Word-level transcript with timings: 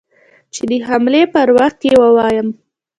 چې 0.53 0.61
د 0.69 0.71
حملې 0.87 1.23
پر 1.33 1.47
وخت 1.57 1.79
يې 1.87 1.93
ووايم. 2.01 2.47